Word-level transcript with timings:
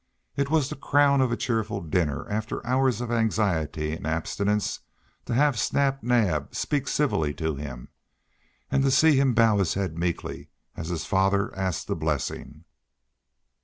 It 0.35 0.49
was 0.49 0.67
the 0.71 0.75
crown 0.75 1.21
of 1.21 1.31
a 1.31 1.37
cheerful 1.37 1.79
dinner 1.81 2.27
after 2.27 2.65
hours 2.65 3.01
of 3.01 3.11
anxiety 3.11 3.91
and 3.93 4.07
abstinence 4.07 4.79
to 5.25 5.33
have 5.35 5.59
Snap 5.59 6.01
Naab 6.01 6.55
speak 6.55 6.87
civilly 6.87 7.35
to 7.35 7.53
him, 7.53 7.89
and 8.71 8.81
to 8.83 8.89
see 8.89 9.19
him 9.19 9.35
bow 9.35 9.59
his 9.59 9.75
head 9.75 9.99
meekly 9.99 10.49
as 10.75 10.87
his 10.87 11.05
father 11.05 11.55
asked 11.55 11.85
the 11.85 11.95
blessing. 11.95 12.63